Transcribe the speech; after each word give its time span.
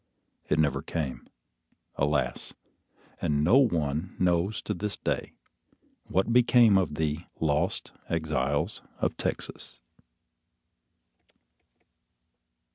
It 0.49 0.57
never 0.57 0.81
came, 0.81 1.27
alas, 1.93 2.55
and 3.21 3.43
no 3.43 3.57
one 3.59 4.15
knows 4.17 4.59
to 4.63 4.73
this 4.73 4.97
day 4.97 5.33
what 6.05 6.33
became 6.33 6.75
of 6.75 6.95
the 6.95 7.25
Lost 7.39 7.91
Exiles 8.09 8.81
of 8.97 9.15
Texas! 9.15 9.79